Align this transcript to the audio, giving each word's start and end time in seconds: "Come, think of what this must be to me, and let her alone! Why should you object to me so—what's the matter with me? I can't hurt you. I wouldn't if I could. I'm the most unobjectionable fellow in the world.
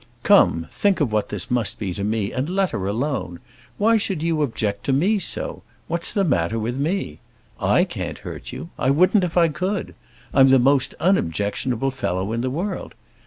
"Come, 0.23 0.65
think 0.71 0.99
of 0.99 1.11
what 1.11 1.29
this 1.29 1.51
must 1.51 1.77
be 1.77 1.93
to 1.93 2.03
me, 2.03 2.31
and 2.31 2.49
let 2.49 2.71
her 2.71 2.87
alone! 2.87 3.39
Why 3.77 3.97
should 3.97 4.23
you 4.23 4.41
object 4.41 4.83
to 4.85 4.93
me 4.93 5.19
so—what's 5.19 6.11
the 6.11 6.23
matter 6.23 6.57
with 6.57 6.75
me? 6.75 7.19
I 7.59 7.83
can't 7.83 8.17
hurt 8.17 8.51
you. 8.51 8.71
I 8.79 8.89
wouldn't 8.89 9.23
if 9.23 9.37
I 9.37 9.47
could. 9.47 9.93
I'm 10.33 10.49
the 10.49 10.57
most 10.57 10.95
unobjectionable 10.99 11.91
fellow 11.91 12.33
in 12.33 12.41
the 12.41 12.49
world. 12.49 12.95